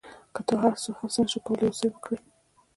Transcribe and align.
که 0.33 0.41
تاسو 0.47 0.89
هر 0.99 1.09
څه 1.13 1.19
نه 1.23 1.29
شئ 1.31 1.39
کولای 1.47 1.65
یو 1.69 1.77
څه 1.79 1.83
یې 1.85 1.91
وکړئ. 1.93 2.17